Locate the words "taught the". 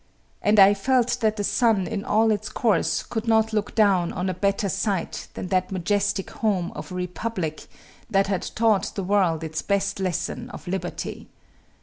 8.55-9.03